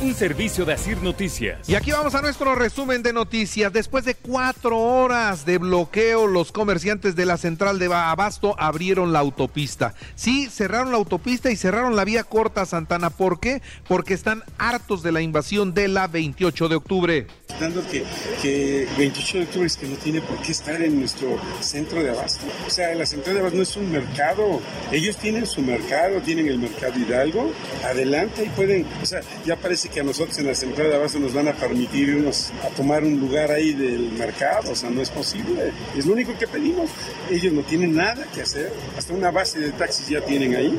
Un 0.00 0.14
servicio 0.14 0.64
de 0.64 0.72
Asir 0.74 1.02
Noticias. 1.02 1.68
Y 1.68 1.74
aquí 1.74 1.90
vamos 1.90 2.14
a 2.14 2.20
nuestro 2.20 2.54
resumen 2.54 3.02
de 3.02 3.12
noticias. 3.12 3.72
Después 3.72 4.04
de 4.04 4.14
cuatro 4.14 4.78
horas 4.78 5.46
de 5.46 5.58
bloqueo, 5.58 6.26
los 6.26 6.52
comerciantes 6.52 7.16
de 7.16 7.24
la 7.24 7.36
central 7.36 7.78
de 7.78 7.86
Abasto 7.86 8.54
abrieron 8.58 9.12
la 9.12 9.20
autopista. 9.20 9.94
Sí, 10.14 10.48
cerraron 10.50 10.90
la 10.90 10.98
autopista 10.98 11.50
y 11.50 11.56
cerraron 11.56 11.96
la 11.96 12.04
vía 12.04 12.24
corta 12.24 12.66
Santana. 12.66 13.10
¿Por 13.10 13.40
qué? 13.40 13.62
Porque 13.88 14.14
están 14.14 14.42
hartos 14.58 15.02
de 15.02 15.12
la 15.12 15.22
invasión 15.22 15.74
de 15.74 15.88
la 15.88 16.06
28 16.06 16.68
de 16.68 16.74
octubre. 16.74 17.26
Dando 17.60 17.86
que, 17.88 18.04
que 18.42 18.88
28 18.98 19.38
de 19.38 19.44
octubre 19.44 19.66
es 19.66 19.76
que 19.76 19.86
no 19.86 19.96
tiene 19.96 20.20
por 20.20 20.40
qué 20.42 20.52
estar 20.52 20.80
en 20.82 20.98
nuestro 20.98 21.38
centro 21.60 22.02
de 22.02 22.10
abasto. 22.10 22.44
O 22.66 22.70
sea, 22.70 22.94
la 22.94 23.06
central 23.06 23.34
de 23.34 23.40
abasto 23.40 23.56
no 23.56 23.62
es 23.62 23.76
un 23.76 23.90
mercado. 23.90 24.60
Ellos 24.92 25.16
tienen 25.16 25.46
su 25.46 25.62
mercado, 25.62 26.20
tienen 26.20 26.48
el 26.48 26.58
mercado 26.58 26.98
Hidalgo. 26.98 27.52
Adelante 27.84 28.44
y 28.44 28.48
pueden, 28.50 28.86
o 29.02 29.06
sea, 29.06 29.20
ya 29.46 29.56
parece 29.56 29.83
que 29.88 30.00
a 30.00 30.04
nosotros 30.04 30.38
en 30.38 30.46
la 30.46 30.54
central 30.54 30.88
de 30.88 30.96
abasto 30.96 31.18
nos 31.18 31.34
van 31.34 31.48
a 31.48 31.52
permitir 31.52 32.08
irnos 32.08 32.52
a 32.62 32.68
tomar 32.68 33.04
un 33.04 33.18
lugar 33.18 33.50
ahí 33.50 33.72
del 33.72 34.12
mercado. 34.12 34.72
O 34.72 34.74
sea, 34.74 34.90
no 34.90 35.00
es 35.00 35.10
posible. 35.10 35.72
Es 35.96 36.06
lo 36.06 36.12
único 36.12 36.36
que 36.38 36.46
pedimos. 36.46 36.90
Ellos 37.30 37.52
no 37.52 37.62
tienen 37.62 37.94
nada 37.94 38.26
que 38.34 38.42
hacer. 38.42 38.72
Hasta 38.96 39.12
una 39.12 39.30
base 39.30 39.58
de 39.60 39.72
taxis 39.72 40.08
ya 40.08 40.20
tienen 40.20 40.54
ahí. 40.54 40.78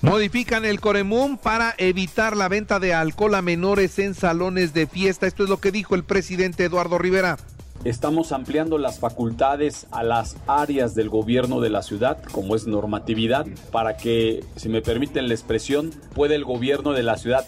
Modifican 0.00 0.64
el 0.64 0.80
Coremum 0.80 1.36
para 1.38 1.74
evitar 1.78 2.36
la 2.36 2.48
venta 2.48 2.78
de 2.78 2.94
alcohol 2.94 3.34
a 3.34 3.42
menores 3.42 3.98
en 3.98 4.14
salones 4.14 4.72
de 4.72 4.86
fiesta. 4.86 5.26
Esto 5.26 5.44
es 5.44 5.50
lo 5.50 5.58
que 5.58 5.72
dijo 5.72 5.94
el 5.94 6.04
presidente 6.04 6.64
Eduardo 6.64 6.98
Rivera. 6.98 7.36
Estamos 7.84 8.32
ampliando 8.32 8.76
las 8.76 8.98
facultades 8.98 9.86
a 9.92 10.02
las 10.02 10.36
áreas 10.48 10.96
del 10.96 11.08
gobierno 11.08 11.60
de 11.60 11.70
la 11.70 11.84
ciudad, 11.84 12.20
como 12.32 12.56
es 12.56 12.66
normatividad, 12.66 13.46
para 13.70 13.96
que, 13.96 14.42
si 14.56 14.68
me 14.68 14.82
permiten 14.82 15.28
la 15.28 15.34
expresión, 15.34 15.92
pueda 16.12 16.34
el 16.34 16.44
gobierno 16.44 16.92
de 16.92 17.04
la 17.04 17.16
ciudad 17.16 17.46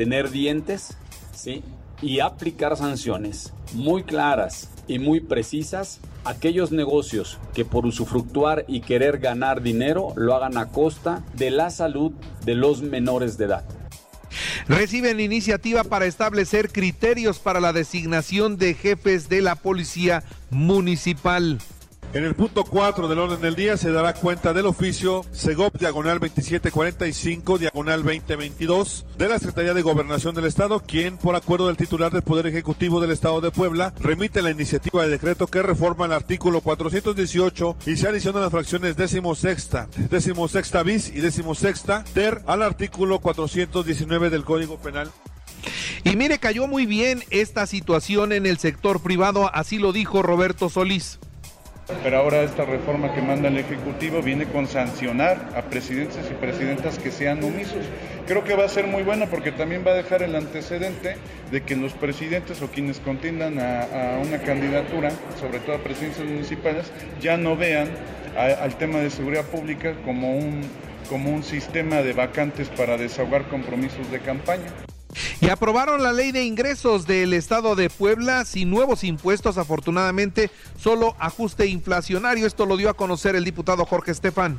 tener 0.00 0.30
dientes, 0.30 0.96
¿sí? 1.36 1.62
Y 2.00 2.20
aplicar 2.20 2.74
sanciones 2.74 3.52
muy 3.74 4.02
claras 4.02 4.70
y 4.88 4.98
muy 4.98 5.20
precisas 5.20 6.00
aquellos 6.24 6.72
negocios 6.72 7.36
que 7.52 7.66
por 7.66 7.84
usufructuar 7.84 8.64
y 8.66 8.80
querer 8.80 9.18
ganar 9.18 9.60
dinero 9.60 10.14
lo 10.16 10.34
hagan 10.34 10.56
a 10.56 10.70
costa 10.70 11.22
de 11.34 11.50
la 11.50 11.68
salud 11.68 12.12
de 12.46 12.54
los 12.54 12.80
menores 12.80 13.36
de 13.36 13.44
edad. 13.44 13.64
Reciben 14.68 15.20
iniciativa 15.20 15.84
para 15.84 16.06
establecer 16.06 16.72
criterios 16.72 17.38
para 17.38 17.60
la 17.60 17.74
designación 17.74 18.56
de 18.56 18.72
jefes 18.72 19.28
de 19.28 19.42
la 19.42 19.54
policía 19.54 20.24
municipal. 20.48 21.58
En 22.12 22.24
el 22.24 22.34
punto 22.34 22.64
4 22.64 23.06
del 23.06 23.20
orden 23.20 23.40
del 23.40 23.54
día 23.54 23.76
se 23.76 23.92
dará 23.92 24.14
cuenta 24.14 24.52
del 24.52 24.66
oficio 24.66 25.24
Segop 25.30 25.78
diagonal 25.78 26.18
2745 26.18 27.58
diagonal 27.58 28.02
2022 28.02 29.06
de 29.16 29.28
la 29.28 29.38
Secretaría 29.38 29.74
de 29.74 29.82
Gobernación 29.82 30.34
del 30.34 30.46
Estado, 30.46 30.80
quien 30.80 31.18
por 31.18 31.36
acuerdo 31.36 31.68
del 31.68 31.76
titular 31.76 32.10
del 32.10 32.22
Poder 32.22 32.48
Ejecutivo 32.48 33.00
del 33.00 33.12
Estado 33.12 33.40
de 33.40 33.52
Puebla 33.52 33.94
remite 34.00 34.42
la 34.42 34.50
iniciativa 34.50 35.04
de 35.04 35.08
decreto 35.08 35.46
que 35.46 35.62
reforma 35.62 36.06
el 36.06 36.12
artículo 36.12 36.62
418 36.62 37.76
y 37.86 37.96
se 37.96 38.08
adicionan 38.08 38.42
las 38.42 38.50
fracciones 38.50 38.96
décimo 38.96 39.36
sexta, 39.36 39.86
décimo 40.10 40.48
sexta 40.48 40.82
bis 40.82 41.10
y 41.10 41.20
décimo 41.20 41.54
sexta 41.54 42.02
ter 42.12 42.42
al 42.46 42.64
artículo 42.64 43.20
419 43.20 44.30
del 44.30 44.44
Código 44.44 44.78
Penal. 44.78 45.12
Y 46.02 46.16
mire, 46.16 46.40
cayó 46.40 46.66
muy 46.66 46.86
bien 46.86 47.22
esta 47.30 47.68
situación 47.68 48.32
en 48.32 48.46
el 48.46 48.58
sector 48.58 49.00
privado, 49.00 49.48
así 49.54 49.78
lo 49.78 49.92
dijo 49.92 50.22
Roberto 50.24 50.68
Solís. 50.70 51.20
Pero 52.02 52.18
ahora 52.18 52.42
esta 52.42 52.64
reforma 52.64 53.12
que 53.14 53.20
manda 53.20 53.48
el 53.48 53.58
Ejecutivo 53.58 54.22
viene 54.22 54.46
con 54.46 54.66
sancionar 54.66 55.50
a 55.54 55.62
presidentes 55.62 56.30
y 56.30 56.34
presidentas 56.34 56.98
que 56.98 57.10
sean 57.10 57.42
omisos. 57.44 57.84
Creo 58.26 58.44
que 58.44 58.54
va 58.54 58.64
a 58.64 58.68
ser 58.68 58.86
muy 58.86 59.02
bueno 59.02 59.26
porque 59.28 59.52
también 59.52 59.84
va 59.86 59.92
a 59.92 59.94
dejar 59.94 60.22
el 60.22 60.34
antecedente 60.34 61.16
de 61.50 61.62
que 61.62 61.76
los 61.76 61.92
presidentes 61.92 62.62
o 62.62 62.68
quienes 62.68 63.00
contiendan 63.00 63.58
a, 63.58 64.18
una 64.24 64.38
candidatura, 64.38 65.10
sobre 65.40 65.58
todo 65.60 65.76
a 65.76 65.78
presidencias 65.78 66.26
municipales, 66.26 66.90
ya 67.20 67.36
no 67.36 67.56
vean 67.56 67.88
al 68.36 68.76
tema 68.78 69.00
de 69.00 69.10
seguridad 69.10 69.44
pública 69.44 69.94
como 70.04 70.36
un, 70.36 70.62
como 71.08 71.30
un 71.30 71.42
sistema 71.42 72.02
de 72.02 72.12
vacantes 72.12 72.68
para 72.68 72.96
desahogar 72.96 73.48
compromisos 73.48 74.10
de 74.10 74.20
campaña. 74.20 74.89
Y 75.40 75.48
aprobaron 75.48 76.02
la 76.02 76.12
ley 76.12 76.32
de 76.32 76.44
ingresos 76.44 77.06
del 77.06 77.32
estado 77.32 77.74
de 77.74 77.90
Puebla 77.90 78.44
sin 78.44 78.70
nuevos 78.70 79.04
impuestos, 79.04 79.58
afortunadamente, 79.58 80.50
solo 80.78 81.16
ajuste 81.18 81.66
inflacionario. 81.66 82.46
Esto 82.46 82.66
lo 82.66 82.76
dio 82.76 82.90
a 82.90 82.94
conocer 82.94 83.36
el 83.36 83.44
diputado 83.44 83.84
Jorge 83.84 84.12
Estefan. 84.12 84.58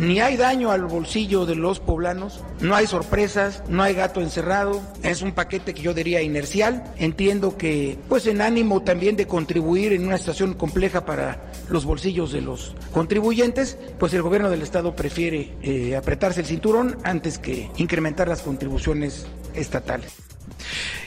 Ni 0.00 0.18
hay 0.18 0.38
daño 0.38 0.70
al 0.70 0.86
bolsillo 0.86 1.44
de 1.44 1.54
los 1.54 1.78
poblanos, 1.78 2.40
no 2.62 2.74
hay 2.74 2.86
sorpresas, 2.86 3.62
no 3.68 3.82
hay 3.82 3.92
gato 3.92 4.22
encerrado, 4.22 4.80
es 5.02 5.20
un 5.20 5.32
paquete 5.32 5.74
que 5.74 5.82
yo 5.82 5.92
diría 5.92 6.22
inercial. 6.22 6.84
Entiendo 6.96 7.58
que, 7.58 7.98
pues 8.08 8.26
en 8.26 8.40
ánimo 8.40 8.82
también 8.82 9.16
de 9.16 9.26
contribuir 9.26 9.92
en 9.92 10.06
una 10.06 10.16
situación 10.16 10.54
compleja 10.54 11.04
para 11.04 11.52
los 11.68 11.84
bolsillos 11.84 12.32
de 12.32 12.40
los 12.40 12.74
contribuyentes, 12.92 13.76
pues 13.98 14.14
el 14.14 14.22
gobierno 14.22 14.48
del 14.48 14.62
estado 14.62 14.96
prefiere 14.96 15.52
eh, 15.60 15.94
apretarse 15.96 16.40
el 16.40 16.46
cinturón 16.46 16.96
antes 17.04 17.38
que 17.38 17.70
incrementar 17.76 18.26
las 18.26 18.40
contribuciones 18.40 19.26
estatales. 19.52 20.14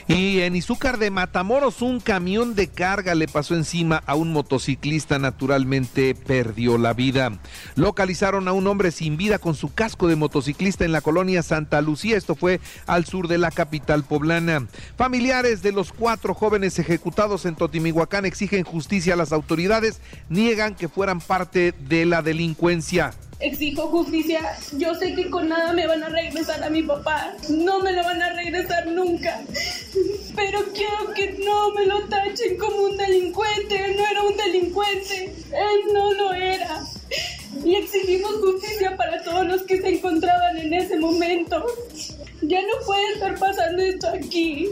Y 0.06 0.40
en 0.40 0.54
Izúcar 0.54 0.98
de 0.98 1.10
Matamoros, 1.10 1.80
un 1.80 1.98
camión 1.98 2.54
de 2.54 2.68
carga 2.68 3.14
le 3.14 3.26
pasó 3.26 3.54
encima 3.54 4.02
a 4.04 4.14
un 4.14 4.34
motociclista, 4.34 5.18
naturalmente 5.18 6.14
perdió 6.14 6.76
la 6.76 6.92
vida. 6.92 7.32
Localizaron 7.74 8.46
a 8.46 8.52
un 8.52 8.66
hombre 8.66 8.90
sin 8.90 9.16
vida 9.16 9.38
con 9.38 9.54
su 9.54 9.72
casco 9.72 10.06
de 10.06 10.16
motociclista 10.16 10.84
en 10.84 10.92
la 10.92 11.00
colonia 11.00 11.42
Santa 11.42 11.80
Lucía, 11.80 12.18
esto 12.18 12.34
fue 12.34 12.60
al 12.86 13.06
sur 13.06 13.28
de 13.28 13.38
la 13.38 13.50
capital 13.50 14.04
poblana. 14.04 14.66
Familiares 14.98 15.62
de 15.62 15.72
los 15.72 15.90
cuatro 15.90 16.34
jóvenes 16.34 16.78
ejecutados 16.78 17.46
en 17.46 17.56
Totimihuacán 17.56 18.26
exigen 18.26 18.64
justicia 18.64 19.14
a 19.14 19.16
las 19.16 19.32
autoridades, 19.32 20.00
niegan 20.28 20.74
que 20.74 20.88
fueran 20.88 21.20
parte 21.20 21.72
de 21.88 22.04
la 22.04 22.20
delincuencia 22.20 23.14
exijo 23.40 23.88
justicia. 23.88 24.40
Yo 24.72 24.94
sé 24.94 25.14
que 25.14 25.30
con 25.30 25.48
nada 25.48 25.72
me 25.72 25.86
van 25.86 26.02
a 26.02 26.08
regresar 26.08 26.62
a 26.62 26.70
mi 26.70 26.82
papá. 26.82 27.34
No 27.48 27.80
me 27.80 27.92
lo 27.92 28.02
van 28.02 28.22
a 28.22 28.30
regresar 28.30 28.86
nunca. 28.86 29.40
Pero 30.34 30.60
quiero 30.72 31.12
que 31.14 31.38
no 31.44 31.72
me 31.72 31.86
lo 31.86 32.00
tachen 32.08 32.56
como 32.58 32.82
un 32.82 32.96
delincuente. 32.96 33.84
Él 33.84 33.96
no 33.96 34.06
era 34.06 34.22
un 34.22 34.36
delincuente. 34.36 35.34
Él 35.52 35.92
no 35.92 36.12
lo 36.12 36.32
era. 36.32 36.82
Y 37.64 37.76
exigimos 37.76 38.32
justicia 38.36 38.96
para 38.96 39.22
todos 39.22 39.46
los 39.46 39.62
que 39.62 39.80
se 39.80 39.88
encontraban 39.88 40.56
en 40.58 40.74
ese 40.74 40.96
momento. 40.98 41.64
Ya 42.42 42.60
no 42.60 42.84
puede 42.84 43.12
estar 43.14 43.38
pasando 43.38 43.82
esto 43.82 44.08
aquí. 44.08 44.70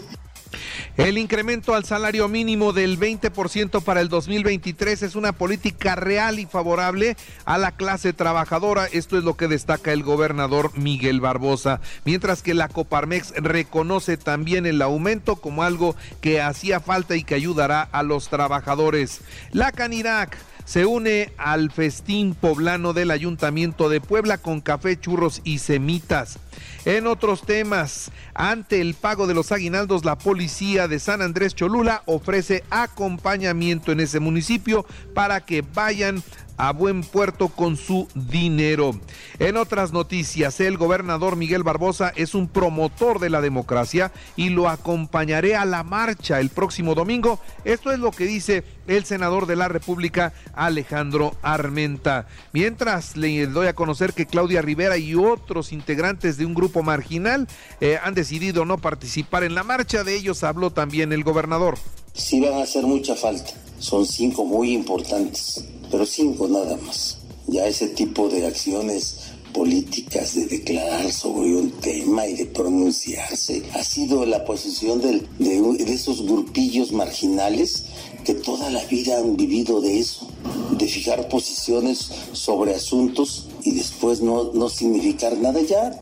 El 0.99 1.17
incremento 1.17 1.75
al 1.75 1.87
salario 1.87 2.29
mínimo 2.29 2.75
del 2.75 3.01
20% 3.01 3.83
para 3.83 4.03
el 4.03 4.11
2023 4.11 5.03
es 5.03 5.15
una 5.15 5.33
política 5.33 5.95
real 5.95 6.39
y 6.39 6.45
favorable 6.45 7.17
a 7.47 7.57
la 7.57 7.73
clase 7.73 8.13
trabajadora. 8.13 8.87
Esto 8.93 9.17
es 9.17 9.25
lo 9.25 9.35
que 9.35 9.49
destaca 9.49 9.93
el 9.93 10.03
gobernador 10.03 10.77
Miguel 10.77 11.23
Barbosa. 11.23 11.81
Mientras 12.05 12.43
que 12.43 12.53
la 12.53 12.69
Coparmex 12.69 13.33
reconoce 13.37 14.19
también 14.19 14.67
el 14.67 14.83
aumento 14.83 15.37
como 15.37 15.63
algo 15.63 15.97
que 16.21 16.43
hacía 16.43 16.79
falta 16.79 17.17
y 17.17 17.25
que 17.25 17.37
ayudará 17.37 17.81
a 17.81 18.03
los 18.03 18.29
trabajadores. 18.29 19.23
La 19.51 19.73
Canirac 19.73 20.37
se 20.65 20.87
une 20.87 21.33
al 21.37 21.71
festín 21.71 22.35
poblano 22.35 22.93
del 22.93 23.11
Ayuntamiento 23.11 23.89
de 23.89 24.01
Puebla 24.01 24.39
con 24.39 24.61
café, 24.61 24.99
churros 24.99 25.41
y 25.45 25.59
semitas. 25.59 26.39
En 26.85 27.07
otros 27.07 27.43
temas, 27.43 28.11
ante 28.35 28.81
el 28.81 28.95
pago 28.95 29.27
de 29.27 29.35
los 29.35 29.53
aguinaldos, 29.53 30.05
la 30.05 30.19
policía 30.19 30.89
de 30.89 30.99
San 30.99 31.23
Andrés 31.23 31.55
Cholula 31.55 32.03
ofrece 32.07 32.65
acompañamiento 32.71 33.93
en 33.93 34.01
ese 34.01 34.19
municipio 34.19 34.85
para 35.15 35.45
que 35.45 35.63
vayan 35.63 36.23
a 36.63 36.71
buen 36.71 37.03
puerto 37.03 37.49
con 37.49 37.77
su 37.77 38.07
dinero. 38.15 38.93
En 39.41 39.57
otras 39.57 39.93
noticias, 39.93 40.61
el 40.61 40.79
gobernador 40.79 41.35
Miguel 41.35 41.65
Barbosa 41.65 42.13
es 42.15 42.37
un 42.37 42.47
promotor 42.47 43.19
de 43.19 43.31
la 43.31 43.41
democracia 43.41 44.13
y 44.37 44.51
lo 44.51 44.69
acompañaré 44.69 45.57
a 45.57 45.65
la 45.65 45.83
marcha 45.83 46.39
el 46.39 46.51
próximo 46.51 46.95
domingo. 46.95 47.41
Esto 47.65 47.91
es 47.91 47.99
lo 47.99 48.13
que 48.13 48.27
dice 48.27 48.63
el 48.87 49.05
senador 49.05 49.47
de 49.47 49.57
la 49.57 49.67
República, 49.67 50.35
Alejandro 50.55 51.35
Armenta. 51.43 52.29
Mientras 52.53 53.17
le 53.17 53.49
doy 53.49 53.67
a 53.67 53.75
conocer 53.75 54.13
que 54.13 54.27
Claudia 54.27 54.63
Rivera 54.63 54.97
y 54.99 55.17
otros 55.17 55.73
integrantes 55.73 56.37
de 56.37 56.47
un 56.47 56.55
grupo 56.55 56.85
marginal 56.85 57.49
eh, 57.81 57.99
han 58.01 58.15
decidido 58.15 58.65
no 58.65 58.79
participar 58.79 59.43
en 59.43 59.57
la 59.57 59.65
marcha. 59.65 60.05
De 60.05 60.15
ellos 60.15 60.45
habló 60.45 60.71
también 60.71 61.13
el 61.13 61.25
gobernador. 61.25 61.77
Sí 62.15 62.41
van 62.41 62.55
a 62.55 62.63
hacer 62.63 62.85
mucha 62.85 63.17
falta. 63.17 63.51
Son 63.81 64.07
cinco 64.07 64.45
muy 64.45 64.73
importantes, 64.75 65.65
pero 65.93 66.07
cinco 66.07 66.49
nada 66.49 66.77
más. 66.79 67.19
Ya 67.47 67.67
ese 67.67 67.89
tipo 67.89 68.29
de 68.31 68.47
acciones 68.47 69.19
políticas 69.53 70.35
de 70.35 70.47
declarar 70.47 71.13
sobre 71.13 71.55
un 71.55 71.71
tema 71.73 72.27
y 72.27 72.35
de 72.35 72.47
pronunciarse 72.47 73.63
ha 73.75 73.85
sido 73.85 74.25
la 74.25 74.47
posición 74.47 75.03
de, 75.03 75.23
de 75.39 75.93
esos 75.93 76.27
grupillos 76.27 76.93
marginales 76.93 77.85
que 78.25 78.33
toda 78.33 78.71
la 78.71 78.83
vida 78.87 79.19
han 79.19 79.37
vivido 79.37 79.83
de 79.83 79.99
eso, 79.99 80.31
de 80.79 80.87
fijar 80.87 81.29
posiciones 81.29 82.11
sobre 82.33 82.75
asuntos 82.75 83.49
y 83.63 83.73
después 83.73 84.23
no, 84.23 84.53
no 84.55 84.71
significar 84.71 85.37
nada 85.37 85.61
ya. 85.61 86.01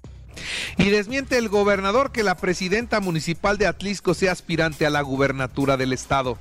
Y 0.79 0.91
desmiente 0.91 1.37
el 1.37 1.49
gobernador 1.49 2.13
que 2.13 2.23
la 2.23 2.37
presidenta 2.37 3.01
municipal 3.01 3.59
de 3.59 3.67
Atlisco 3.67 4.15
sea 4.15 4.31
aspirante 4.31 4.87
a 4.87 4.91
la 4.91 5.03
gubernatura 5.03 5.77
del 5.77 5.93
estado 5.93 6.39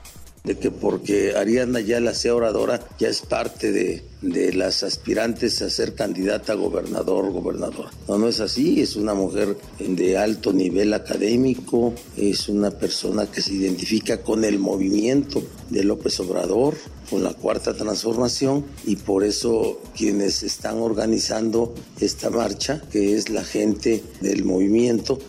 de 0.49 0.57
que 0.57 0.71
porque 0.71 1.35
Ariana 1.35 1.79
la 1.79 2.15
sea 2.15 2.33
oradora, 2.33 2.79
ya 2.97 3.07
es 3.07 3.21
parte 3.21 3.71
de, 3.71 4.01
de, 4.23 4.51
las 4.51 4.81
aspirantes 4.81 5.61
a 5.61 5.69
ser 5.69 5.93
candidata 5.93 6.53
a 6.53 6.55
gobernador, 6.55 7.31
gobernador. 7.31 7.91
No, 8.07 8.17
no 8.17 8.27
es 8.27 8.39
así, 8.39 8.81
es 8.81 8.95
una 8.95 9.13
mujer 9.13 9.55
de 9.77 10.17
alto 10.17 10.51
nivel 10.51 10.95
académico, 10.95 11.93
es 12.17 12.49
una 12.49 12.71
persona 12.71 13.27
que 13.27 13.43
se 13.43 13.53
identifica 13.53 14.23
con 14.23 14.43
el 14.43 14.57
movimiento 14.57 15.43
de 15.69 15.83
López 15.83 16.19
Obrador, 16.19 16.73
con 17.11 17.23
la 17.23 17.35
cuarta 17.35 17.75
transformación 17.75 18.65
y 18.85 18.95
por 18.95 19.23
eso 19.23 19.79
quienes 19.95 20.41
están 20.41 20.79
organizando 20.79 21.75
esta 21.99 22.31
marcha, 22.31 22.81
que 22.91 23.15
es 23.15 23.29
la 23.29 23.43
gente 23.43 24.03
del 24.19 24.45
movimiento, 24.45 25.19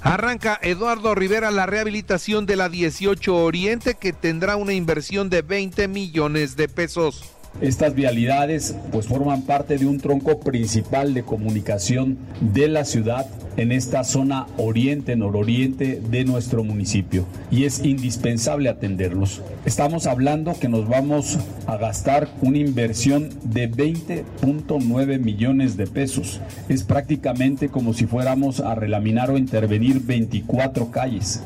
Arranca 0.00 0.58
Eduardo 0.62 1.14
Rivera 1.14 1.50
la 1.50 1.66
rehabilitación 1.66 2.46
de 2.46 2.56
la 2.56 2.68
18 2.68 3.36
Oriente 3.36 3.94
que 3.94 4.12
tendrá 4.12 4.56
una 4.56 4.72
inversión 4.72 5.28
de 5.30 5.42
20 5.42 5.88
millones 5.88 6.56
de 6.56 6.68
pesos. 6.68 7.24
Estas 7.60 7.94
vialidades 7.94 8.74
pues 8.90 9.06
forman 9.06 9.42
parte 9.42 9.78
de 9.78 9.86
un 9.86 9.98
tronco 9.98 10.40
principal 10.40 11.14
de 11.14 11.22
comunicación 11.22 12.18
de 12.40 12.68
la 12.68 12.84
ciudad 12.84 13.26
en 13.56 13.72
esta 13.72 14.04
zona 14.04 14.46
oriente, 14.56 15.14
nororiente 15.16 16.00
de 16.00 16.24
nuestro 16.24 16.64
municipio 16.64 17.26
y 17.50 17.64
es 17.64 17.84
indispensable 17.84 18.68
atenderlos. 18.68 19.42
Estamos 19.64 20.06
hablando 20.06 20.58
que 20.58 20.68
nos 20.68 20.88
vamos 20.88 21.38
a 21.66 21.76
gastar 21.76 22.28
una 22.40 22.58
inversión 22.58 23.28
de 23.44 23.70
20.9 23.70 25.18
millones 25.18 25.76
de 25.76 25.86
pesos. 25.86 26.40
Es 26.68 26.82
prácticamente 26.82 27.68
como 27.68 27.92
si 27.92 28.06
fuéramos 28.06 28.60
a 28.60 28.74
relaminar 28.74 29.30
o 29.30 29.38
intervenir 29.38 30.00
24 30.00 30.90
calles. 30.90 31.42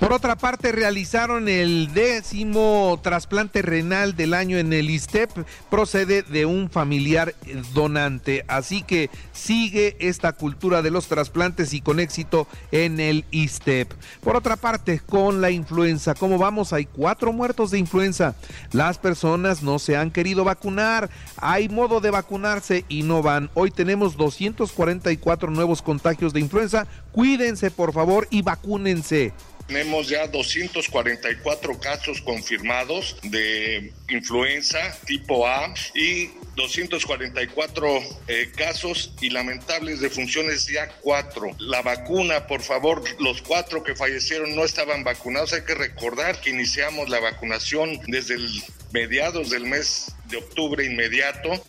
Por 0.00 0.14
otra 0.14 0.34
parte, 0.34 0.72
realizaron 0.72 1.46
el 1.46 1.92
décimo 1.92 2.98
trasplante 3.02 3.60
renal 3.60 4.16
del 4.16 4.32
año 4.32 4.56
en 4.56 4.72
el 4.72 4.88
ISTEP. 4.88 5.30
Procede 5.68 6.22
de 6.22 6.46
un 6.46 6.70
familiar 6.70 7.34
donante. 7.74 8.46
Así 8.48 8.82
que 8.82 9.10
sigue 9.34 9.98
esta 10.00 10.32
cultura 10.32 10.80
de 10.80 10.90
los 10.90 11.06
trasplantes 11.06 11.74
y 11.74 11.82
con 11.82 12.00
éxito 12.00 12.46
en 12.72 12.98
el 12.98 13.26
ISTEP. 13.30 13.92
Por 14.22 14.36
otra 14.36 14.56
parte, 14.56 15.00
con 15.00 15.42
la 15.42 15.50
influenza, 15.50 16.14
¿cómo 16.14 16.38
vamos? 16.38 16.72
Hay 16.72 16.86
cuatro 16.86 17.34
muertos 17.34 17.70
de 17.70 17.78
influenza. 17.78 18.34
Las 18.72 18.96
personas 18.96 19.62
no 19.62 19.78
se 19.78 19.98
han 19.98 20.10
querido 20.10 20.44
vacunar. 20.44 21.10
Hay 21.36 21.68
modo 21.68 22.00
de 22.00 22.10
vacunarse 22.10 22.86
y 22.88 23.02
no 23.02 23.22
van. 23.22 23.50
Hoy 23.52 23.70
tenemos 23.70 24.16
244 24.16 25.50
nuevos 25.50 25.82
contagios 25.82 26.32
de 26.32 26.40
influenza. 26.40 26.86
Cuídense, 27.12 27.70
por 27.70 27.92
favor, 27.92 28.26
y 28.30 28.40
vacúnense. 28.40 29.34
Tenemos 29.70 30.08
ya 30.08 30.26
244 30.26 31.78
casos 31.78 32.20
confirmados 32.22 33.16
de 33.22 33.92
influenza 34.08 34.80
tipo 35.06 35.46
A 35.46 35.72
y 35.94 36.28
244 36.56 38.00
eh, 38.26 38.50
casos 38.56 39.14
y 39.20 39.30
lamentables 39.30 40.00
de 40.00 40.10
funciones 40.10 40.66
ya 40.66 40.88
cuatro. 41.00 41.52
La 41.60 41.82
vacuna, 41.82 42.48
por 42.48 42.62
favor, 42.62 43.04
los 43.20 43.42
cuatro 43.42 43.84
que 43.84 43.94
fallecieron 43.94 44.56
no 44.56 44.64
estaban 44.64 45.04
vacunados. 45.04 45.52
Hay 45.52 45.62
que 45.62 45.76
recordar 45.76 46.40
que 46.40 46.50
iniciamos 46.50 47.08
la 47.08 47.20
vacunación 47.20 48.00
desde 48.08 48.34
el 48.34 48.64
mediados 48.92 49.50
del 49.50 49.66
mes 49.66 50.12
de 50.28 50.38
octubre 50.38 50.84
inmediato. 50.84 51.64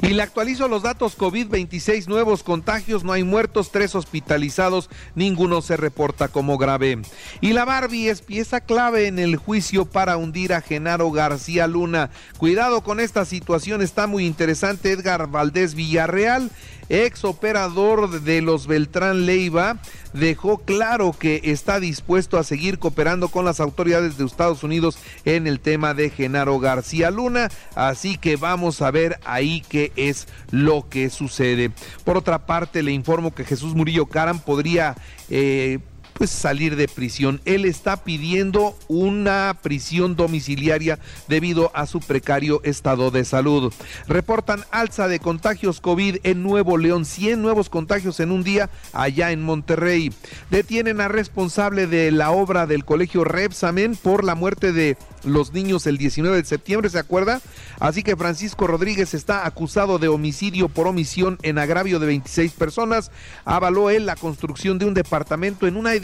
Y 0.00 0.08
le 0.08 0.22
actualizo 0.22 0.68
los 0.68 0.82
datos 0.82 1.16
COVID, 1.16 1.48
26 1.48 2.08
nuevos 2.08 2.42
contagios, 2.42 3.02
no 3.02 3.12
hay 3.12 3.24
muertos, 3.24 3.72
tres 3.72 3.94
hospitalizados, 3.94 4.90
ninguno 5.14 5.60
se 5.60 5.76
reporta 5.76 6.28
como 6.28 6.56
grave. 6.56 7.02
Y 7.40 7.52
la 7.52 7.64
Barbie 7.64 8.08
es 8.08 8.22
pieza 8.22 8.60
clave 8.60 9.08
en 9.08 9.18
el 9.18 9.36
juicio 9.36 9.86
para 9.86 10.16
hundir 10.16 10.52
a 10.52 10.60
Genaro 10.60 11.10
García 11.10 11.66
Luna. 11.66 12.10
Cuidado 12.38 12.82
con 12.82 13.00
esta 13.00 13.24
situación, 13.24 13.82
está 13.82 14.06
muy 14.06 14.24
interesante 14.24 14.92
Edgar 14.92 15.28
Valdés 15.30 15.74
Villarreal 15.74 16.50
ex 16.88 17.24
operador 17.24 18.20
de 18.20 18.42
los 18.42 18.66
Beltrán 18.66 19.26
Leiva, 19.26 19.78
dejó 20.12 20.58
claro 20.58 21.14
que 21.18 21.40
está 21.44 21.80
dispuesto 21.80 22.38
a 22.38 22.44
seguir 22.44 22.78
cooperando 22.78 23.28
con 23.28 23.44
las 23.44 23.60
autoridades 23.60 24.16
de 24.16 24.24
Estados 24.24 24.62
Unidos 24.62 24.98
en 25.24 25.46
el 25.46 25.60
tema 25.60 25.94
de 25.94 26.10
Genaro 26.10 26.58
García 26.58 27.10
Luna. 27.10 27.48
Así 27.74 28.16
que 28.18 28.36
vamos 28.36 28.82
a 28.82 28.90
ver 28.90 29.18
ahí 29.24 29.62
qué 29.68 29.92
es 29.96 30.28
lo 30.50 30.88
que 30.88 31.10
sucede. 31.10 31.70
Por 32.04 32.16
otra 32.16 32.46
parte, 32.46 32.82
le 32.82 32.92
informo 32.92 33.34
que 33.34 33.44
Jesús 33.44 33.74
Murillo 33.74 34.06
Caram 34.06 34.40
podría... 34.40 34.96
Eh, 35.30 35.78
pues 36.18 36.30
salir 36.30 36.74
de 36.74 36.88
prisión. 36.88 37.40
Él 37.44 37.64
está 37.64 38.02
pidiendo 38.02 38.76
una 38.88 39.56
prisión 39.62 40.16
domiciliaria 40.16 40.98
debido 41.28 41.70
a 41.74 41.86
su 41.86 42.00
precario 42.00 42.60
estado 42.64 43.12
de 43.12 43.24
salud. 43.24 43.72
Reportan 44.08 44.64
alza 44.72 45.06
de 45.06 45.20
contagios 45.20 45.80
COVID 45.80 46.16
en 46.24 46.42
Nuevo 46.42 46.76
León, 46.76 47.04
100 47.04 47.40
nuevos 47.40 47.70
contagios 47.70 48.18
en 48.18 48.32
un 48.32 48.42
día 48.42 48.68
allá 48.92 49.30
en 49.30 49.42
Monterrey. 49.42 50.12
Detienen 50.50 51.00
a 51.00 51.06
responsable 51.06 51.86
de 51.86 52.10
la 52.10 52.32
obra 52.32 52.66
del 52.66 52.84
colegio 52.84 53.22
Repsamen 53.22 53.94
por 53.94 54.24
la 54.24 54.34
muerte 54.34 54.72
de 54.72 54.96
los 55.24 55.52
niños 55.52 55.86
el 55.86 55.98
19 55.98 56.36
de 56.36 56.44
septiembre, 56.44 56.90
¿se 56.90 56.98
acuerda? 56.98 57.40
Así 57.80 58.02
que 58.02 58.16
Francisco 58.16 58.66
Rodríguez 58.66 59.14
está 59.14 59.46
acusado 59.46 59.98
de 59.98 60.08
homicidio 60.08 60.68
por 60.68 60.86
omisión 60.86 61.38
en 61.42 61.58
agravio 61.58 61.98
de 61.98 62.06
26 62.06 62.52
personas. 62.52 63.10
Avaló 63.44 63.90
él 63.90 64.06
la 64.06 64.16
construcción 64.16 64.78
de 64.78 64.86
un 64.86 64.94
departamento 64.94 65.66
en 65.66 65.76
una 65.76 65.94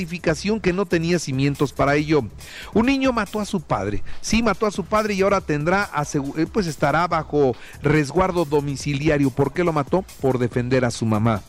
que 0.61 0.73
no 0.73 0.87
tenía 0.87 1.19
cimientos 1.19 1.73
para 1.73 1.97
ello. 1.97 2.23
Un 2.73 2.87
niño 2.87 3.13
mató 3.13 3.41
a 3.41 3.45
su 3.45 3.61
padre. 3.61 4.03
Sí, 4.21 4.43
mató 4.43 4.67
a 4.67 4.71
su 4.71 4.85
padre 4.85 5.15
y 5.15 5.23
ahora 5.23 5.41
tendrá, 5.41 5.91
eh, 6.37 6.47
pues 6.53 6.67
estará 6.67 7.07
bajo 7.07 7.55
resguardo 7.83 8.45
domiciliario. 8.45 9.31
¿Por 9.31 9.53
qué 9.53 9.65
lo 9.65 9.73
mató? 9.73 10.05
Por 10.21 10.39
defender 10.39 10.85
a 10.85 10.91
su 10.91 11.07
mamá. 11.07 11.43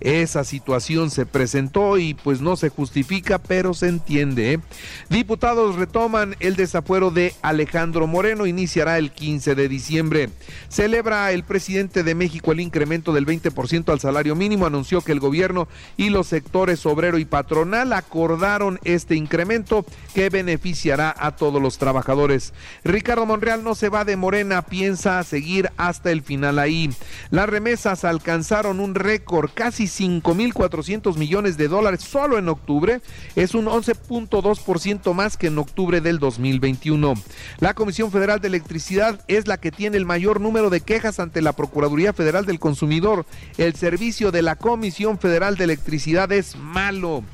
Esa 0.00 0.44
situación 0.44 1.10
se 1.10 1.26
presentó 1.26 1.98
y 1.98 2.14
pues 2.14 2.40
no 2.40 2.56
se 2.56 2.68
justifica, 2.68 3.38
pero 3.38 3.74
se 3.74 3.88
entiende. 3.88 4.54
¿eh? 4.54 4.60
Diputados 5.08 5.76
retoman 5.76 6.36
el 6.40 6.54
desafuero 6.54 7.10
de 7.10 7.34
Alejandro 7.42 8.06
Moreno, 8.06 8.46
iniciará 8.46 8.98
el 8.98 9.10
15 9.10 9.54
de 9.54 9.68
diciembre. 9.68 10.30
Celebra 10.68 11.32
el 11.32 11.42
presidente 11.42 12.04
de 12.04 12.14
México 12.14 12.52
el 12.52 12.60
incremento 12.60 13.12
del 13.12 13.26
20% 13.26 13.90
al 13.90 14.00
salario 14.00 14.36
mínimo, 14.36 14.66
anunció 14.66 15.00
que 15.00 15.12
el 15.12 15.20
gobierno 15.20 15.66
y 15.96 16.10
los 16.10 16.28
sectores 16.28 16.86
obrero 16.86 17.18
y 17.18 17.24
patronal 17.24 17.92
acordaron 17.92 18.78
este 18.84 19.16
incremento 19.16 19.84
que 20.14 20.30
beneficiará 20.30 21.14
a 21.18 21.34
todos 21.36 21.60
los 21.60 21.78
trabajadores. 21.78 22.52
Ricardo 22.84 23.26
Monreal 23.26 23.64
no 23.64 23.74
se 23.74 23.88
va 23.88 24.04
de 24.04 24.16
Morena, 24.16 24.62
piensa 24.62 25.22
seguir 25.24 25.70
hasta 25.76 26.12
el 26.12 26.22
final 26.22 26.58
ahí. 26.58 26.90
Las 27.30 27.48
remesas 27.48 28.04
alcanzaron 28.04 28.78
un 28.78 28.94
récord 28.94 29.50
casi 29.52 29.87
5.400 29.88 31.16
millones 31.16 31.56
de 31.56 31.68
dólares 31.68 32.00
solo 32.02 32.38
en 32.38 32.48
octubre, 32.48 33.00
es 33.36 33.54
un 33.54 33.66
11.2% 33.66 35.14
más 35.14 35.36
que 35.36 35.48
en 35.48 35.58
octubre 35.58 36.00
del 36.00 36.18
2021. 36.18 37.14
La 37.60 37.74
Comisión 37.74 38.10
Federal 38.10 38.40
de 38.40 38.48
Electricidad 38.48 39.20
es 39.28 39.46
la 39.46 39.58
que 39.58 39.72
tiene 39.72 39.96
el 39.96 40.06
mayor 40.06 40.40
número 40.40 40.70
de 40.70 40.80
quejas 40.80 41.20
ante 41.20 41.42
la 41.42 41.52
Procuraduría 41.52 42.12
Federal 42.12 42.46
del 42.46 42.58
Consumidor. 42.58 43.26
El 43.56 43.74
servicio 43.74 44.30
de 44.30 44.42
la 44.42 44.56
Comisión 44.56 45.18
Federal 45.18 45.56
de 45.56 45.64
Electricidad 45.64 46.30
es 46.32 46.56
malo. 46.56 47.24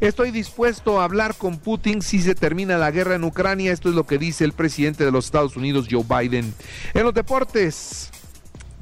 Estoy 0.00 0.30
dispuesto 0.30 0.98
a 0.98 1.04
hablar 1.04 1.34
con 1.36 1.58
Putin 1.58 2.00
si 2.00 2.20
se 2.20 2.34
termina 2.34 2.78
la 2.78 2.90
guerra 2.90 3.16
en 3.16 3.24
Ucrania. 3.24 3.70
Esto 3.70 3.90
es 3.90 3.94
lo 3.94 4.06
que 4.06 4.16
dice 4.16 4.44
el 4.44 4.52
presidente 4.52 5.04
de 5.04 5.10
los 5.10 5.26
Estados 5.26 5.56
Unidos, 5.56 5.88
Joe 5.90 6.04
Biden. 6.04 6.54
En 6.94 7.04
los 7.04 7.12
deportes. 7.12 8.10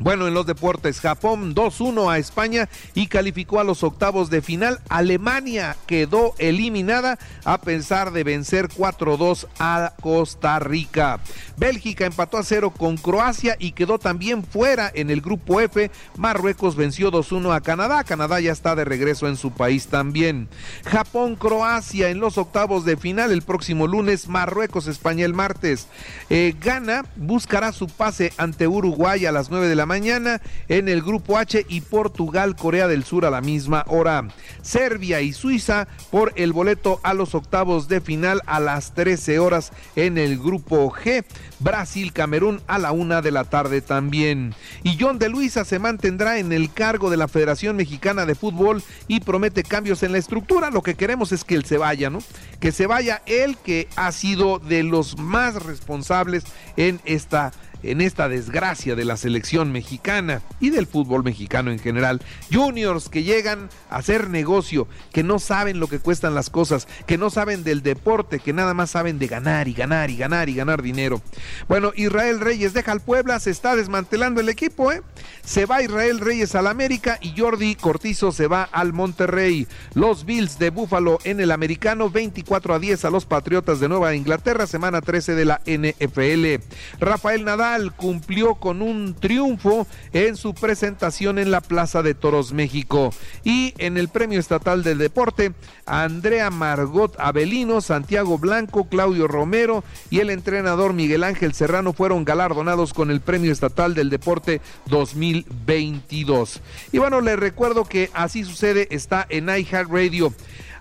Bueno, 0.00 0.28
en 0.28 0.34
los 0.34 0.46
deportes, 0.46 1.00
Japón 1.00 1.56
2-1 1.56 2.08
a 2.08 2.18
España 2.18 2.68
y 2.94 3.08
calificó 3.08 3.58
a 3.58 3.64
los 3.64 3.82
octavos 3.82 4.30
de 4.30 4.42
final. 4.42 4.80
Alemania 4.88 5.76
quedó 5.88 6.34
eliminada 6.38 7.18
a 7.44 7.60
pesar 7.60 8.12
de 8.12 8.22
vencer 8.22 8.68
4-2 8.68 9.48
a 9.58 9.94
Costa 10.00 10.60
Rica. 10.60 11.18
Bélgica 11.56 12.06
empató 12.06 12.38
a 12.38 12.44
0 12.44 12.74
con 12.76 12.96
Croacia 12.96 13.56
y 13.58 13.72
quedó 13.72 13.98
también 13.98 14.44
fuera 14.44 14.88
en 14.94 15.10
el 15.10 15.20
grupo 15.20 15.60
F. 15.60 15.90
Marruecos 16.16 16.76
venció 16.76 17.10
2-1 17.10 17.56
a 17.56 17.60
Canadá. 17.60 18.04
Canadá 18.04 18.38
ya 18.38 18.52
está 18.52 18.76
de 18.76 18.84
regreso 18.84 19.26
en 19.26 19.36
su 19.36 19.50
país 19.50 19.88
también. 19.88 20.48
Japón-Croacia 20.84 22.08
en 22.10 22.20
los 22.20 22.38
octavos 22.38 22.84
de 22.84 22.96
final 22.96 23.32
el 23.32 23.42
próximo 23.42 23.88
lunes. 23.88 24.28
Marruecos-España 24.28 25.24
el 25.24 25.34
martes. 25.34 25.88
Eh, 26.30 26.54
Ghana 26.62 27.04
buscará 27.16 27.72
su 27.72 27.88
pase 27.88 28.32
ante 28.36 28.68
Uruguay 28.68 29.26
a 29.26 29.32
las 29.32 29.50
9 29.50 29.66
de 29.66 29.74
la 29.74 29.87
mañana 29.88 30.40
en 30.68 30.88
el 30.88 31.02
grupo 31.02 31.38
H 31.38 31.66
y 31.68 31.80
Portugal, 31.80 32.54
Corea 32.54 32.86
del 32.86 33.02
Sur 33.02 33.24
a 33.24 33.30
la 33.30 33.40
misma 33.40 33.84
hora. 33.88 34.28
Serbia 34.62 35.20
y 35.20 35.32
Suiza 35.32 35.88
por 36.12 36.32
el 36.36 36.52
boleto 36.52 37.00
a 37.02 37.14
los 37.14 37.34
octavos 37.34 37.88
de 37.88 38.00
final 38.00 38.40
a 38.46 38.60
las 38.60 38.94
13 38.94 39.40
horas 39.40 39.72
en 39.96 40.18
el 40.18 40.38
grupo 40.38 40.92
G. 40.92 41.24
Brasil, 41.58 42.12
Camerún 42.12 42.60
a 42.68 42.78
la 42.78 42.92
una 42.92 43.22
de 43.22 43.32
la 43.32 43.44
tarde 43.44 43.80
también. 43.80 44.54
Y 44.84 44.96
John 45.00 45.18
de 45.18 45.28
Luisa 45.28 45.64
se 45.64 45.78
mantendrá 45.78 46.38
en 46.38 46.52
el 46.52 46.72
cargo 46.72 47.10
de 47.10 47.16
la 47.16 47.26
Federación 47.26 47.76
Mexicana 47.76 48.26
de 48.26 48.34
Fútbol 48.34 48.82
y 49.08 49.20
promete 49.20 49.62
cambios 49.62 50.02
en 50.02 50.12
la 50.12 50.18
estructura. 50.18 50.70
Lo 50.70 50.82
que 50.82 50.94
queremos 50.94 51.32
es 51.32 51.44
que 51.44 51.54
él 51.54 51.64
se 51.64 51.78
vaya, 51.78 52.10
¿no? 52.10 52.20
Que 52.60 52.70
se 52.70 52.86
vaya 52.86 53.22
él 53.26 53.56
que 53.56 53.88
ha 53.96 54.12
sido 54.12 54.58
de 54.58 54.82
los 54.82 55.18
más 55.18 55.62
responsables 55.62 56.44
en 56.76 57.00
esta 57.04 57.52
en 57.82 58.00
esta 58.00 58.28
desgracia 58.28 58.94
de 58.94 59.04
la 59.04 59.16
selección 59.16 59.72
mexicana 59.72 60.42
y 60.60 60.70
del 60.70 60.86
fútbol 60.86 61.22
mexicano 61.22 61.70
en 61.70 61.78
general. 61.78 62.20
Juniors 62.52 63.08
que 63.08 63.22
llegan 63.22 63.68
a 63.90 63.96
hacer 63.96 64.30
negocio, 64.30 64.88
que 65.12 65.22
no 65.22 65.38
saben 65.38 65.80
lo 65.80 65.86
que 65.86 65.98
cuestan 65.98 66.34
las 66.34 66.50
cosas, 66.50 66.88
que 67.06 67.18
no 67.18 67.30
saben 67.30 67.64
del 67.64 67.82
deporte, 67.82 68.40
que 68.40 68.52
nada 68.52 68.74
más 68.74 68.90
saben 68.90 69.18
de 69.18 69.28
ganar 69.28 69.68
y 69.68 69.74
ganar 69.74 70.10
y 70.10 70.16
ganar 70.16 70.48
y 70.48 70.54
ganar 70.54 70.82
dinero. 70.82 71.22
Bueno, 71.68 71.92
Israel 71.94 72.40
Reyes 72.40 72.72
deja 72.72 72.92
al 72.92 73.00
Puebla, 73.00 73.40
se 73.40 73.50
está 73.50 73.76
desmantelando 73.76 74.40
el 74.40 74.48
equipo, 74.48 74.92
¿eh? 74.92 75.02
Se 75.44 75.66
va 75.66 75.82
Israel 75.82 76.20
Reyes 76.20 76.54
al 76.54 76.66
América 76.66 77.18
y 77.20 77.34
Jordi 77.38 77.74
Cortizo 77.74 78.32
se 78.32 78.46
va 78.46 78.64
al 78.64 78.92
Monterrey. 78.92 79.66
Los 79.94 80.24
Bills 80.24 80.58
de 80.58 80.70
Búfalo 80.70 81.18
en 81.24 81.40
el 81.40 81.50
americano 81.52 82.10
24 82.10 82.74
a 82.74 82.78
10 82.78 83.04
a 83.04 83.10
los 83.10 83.24
Patriotas 83.24 83.80
de 83.80 83.88
Nueva 83.88 84.14
Inglaterra, 84.14 84.66
semana 84.66 85.00
13 85.00 85.34
de 85.34 85.44
la 85.44 85.60
NFL. 85.66 86.64
Rafael 87.00 87.44
Nadal 87.44 87.67
cumplió 87.96 88.54
con 88.54 88.82
un 88.82 89.14
triunfo 89.14 89.86
en 90.12 90.36
su 90.36 90.54
presentación 90.54 91.38
en 91.38 91.50
la 91.50 91.60
Plaza 91.60 92.02
de 92.02 92.14
Toros 92.14 92.52
México. 92.52 93.12
Y 93.44 93.74
en 93.78 93.96
el 93.96 94.08
Premio 94.08 94.40
Estatal 94.40 94.82
del 94.82 94.98
Deporte, 94.98 95.52
Andrea 95.86 96.50
Margot 96.50 97.14
Avelino, 97.18 97.80
Santiago 97.80 98.38
Blanco, 98.38 98.88
Claudio 98.88 99.28
Romero 99.28 99.84
y 100.10 100.20
el 100.20 100.30
entrenador 100.30 100.92
Miguel 100.92 101.24
Ángel 101.24 101.54
Serrano 101.54 101.92
fueron 101.92 102.24
galardonados 102.24 102.92
con 102.94 103.10
el 103.10 103.20
Premio 103.20 103.52
Estatal 103.52 103.94
del 103.94 104.10
Deporte 104.10 104.60
2022. 104.86 106.60
Y 106.92 106.98
bueno, 106.98 107.20
les 107.20 107.38
recuerdo 107.38 107.84
que 107.84 108.10
así 108.14 108.44
sucede, 108.44 108.88
está 108.90 109.26
en 109.28 109.48
iHeartRadio. 109.48 110.32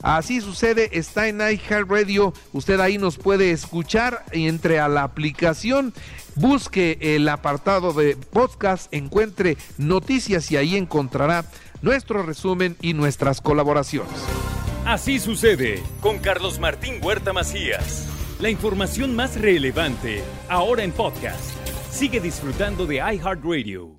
Así 0.01 0.41
sucede, 0.41 0.89
está 0.97 1.27
en 1.27 1.41
iHeartRadio. 1.41 2.33
Usted 2.53 2.79
ahí 2.79 2.97
nos 2.97 3.17
puede 3.17 3.51
escuchar 3.51 4.23
entre 4.31 4.79
a 4.79 4.87
la 4.87 5.03
aplicación. 5.03 5.93
Busque 6.35 6.97
el 7.01 7.27
apartado 7.29 7.93
de 7.93 8.15
podcast, 8.15 8.93
encuentre 8.93 9.57
noticias 9.77 10.51
y 10.51 10.57
ahí 10.57 10.75
encontrará 10.75 11.45
nuestro 11.81 12.23
resumen 12.23 12.77
y 12.81 12.93
nuestras 12.93 13.41
colaboraciones. 13.41 14.13
Así 14.85 15.19
sucede 15.19 15.83
con 15.99 16.19
Carlos 16.19 16.59
Martín 16.59 16.99
Huerta 17.03 17.33
Macías. 17.33 18.07
La 18.39 18.49
información 18.49 19.15
más 19.15 19.35
relevante 19.39 20.23
ahora 20.47 20.83
en 20.83 20.91
podcast. 20.91 21.51
Sigue 21.91 22.19
disfrutando 22.19 22.85
de 22.85 22.97
iHeartRadio. 22.97 23.96